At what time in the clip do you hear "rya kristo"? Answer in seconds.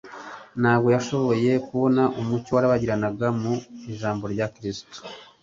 4.33-4.97